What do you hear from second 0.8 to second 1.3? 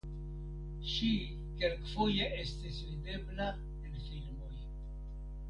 Ŝi